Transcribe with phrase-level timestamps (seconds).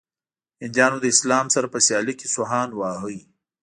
[0.61, 3.09] هنديانو له اسلام اباد سره په سيالۍ کې سوهان واهه.